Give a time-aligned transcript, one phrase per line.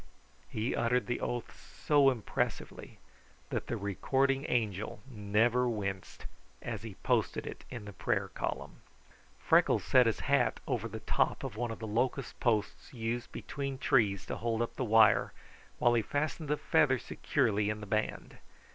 [0.49, 1.51] He uttered the oath
[1.85, 2.97] so impressively
[3.51, 6.25] that the recording angel never winced
[6.59, 8.77] as he posted it in the prayer column.
[9.37, 13.77] Freckles set his hat over the top of one of the locust posts used between
[13.77, 15.33] trees to hold up the wire
[15.77, 18.39] while he fastened the feather securely in the band.